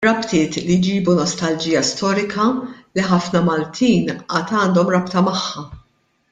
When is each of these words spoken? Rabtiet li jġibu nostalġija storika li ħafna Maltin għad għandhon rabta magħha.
Rabtiet 0.05 0.55
li 0.69 0.77
jġibu 0.85 1.13
nostalġija 1.19 1.83
storika 1.89 2.47
li 2.95 3.05
ħafna 3.11 3.45
Maltin 3.51 4.11
għad 4.17 4.57
għandhon 4.63 4.93
rabta 4.97 5.27
magħha. 5.31 5.71